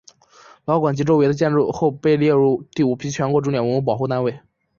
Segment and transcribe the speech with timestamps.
[0.65, 4.39] 老馆及其周围的建筑群后被列入第五批全国重点文物保护单位。